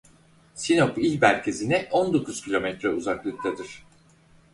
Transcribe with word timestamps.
Sinop 0.61 0.97
il 1.07 1.17
merkezine 1.19 1.87
on 1.91 2.09
dokuz 2.13 2.41
kilometre 2.43 2.89
uzaklıktadır. 2.89 3.85